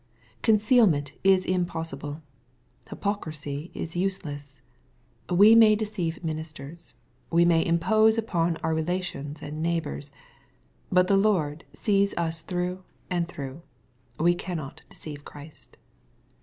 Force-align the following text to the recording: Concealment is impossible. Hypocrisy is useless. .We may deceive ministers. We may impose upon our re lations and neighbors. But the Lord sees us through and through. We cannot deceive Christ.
Concealment 0.41 1.13
is 1.23 1.45
impossible. 1.45 2.23
Hypocrisy 2.89 3.69
is 3.75 3.95
useless. 3.95 4.63
.We 5.29 5.53
may 5.53 5.75
deceive 5.75 6.23
ministers. 6.23 6.95
We 7.29 7.45
may 7.45 7.63
impose 7.63 8.17
upon 8.17 8.57
our 8.63 8.73
re 8.73 8.81
lations 8.81 9.43
and 9.43 9.61
neighbors. 9.61 10.11
But 10.91 11.07
the 11.07 11.17
Lord 11.17 11.65
sees 11.73 12.15
us 12.15 12.41
through 12.41 12.83
and 13.11 13.27
through. 13.27 13.61
We 14.19 14.33
cannot 14.33 14.81
deceive 14.89 15.23
Christ. 15.23 15.77